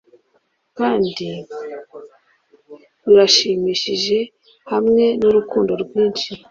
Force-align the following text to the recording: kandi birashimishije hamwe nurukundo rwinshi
kandi 0.77 1.25
birashimishije 3.07 4.17
hamwe 4.71 5.03
nurukundo 5.21 5.71
rwinshi 5.83 6.29